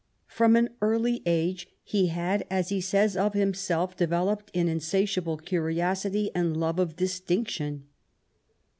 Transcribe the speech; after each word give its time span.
From 0.25 0.55
an 0.55 0.69
early 0.81 1.21
age 1.27 1.67
he 1.83 2.07
had, 2.07 2.43
as 2.49 2.69
he 2.69 2.81
says 2.81 3.15
of 3.15 3.35
himself, 3.35 3.95
developed 3.95 4.49
an 4.57 4.67
insatiable 4.67 5.37
curiosity 5.37 6.31
and 6.33 6.57
love 6.57 6.79
of 6.79 6.95
distinction. 6.95 7.85